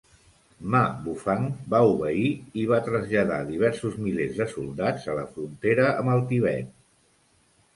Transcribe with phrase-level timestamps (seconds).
[0.75, 1.43] Ma Bufang
[1.73, 6.75] va obeir i va traslladar diversos milers de soldats a la frontera amb el Tibet.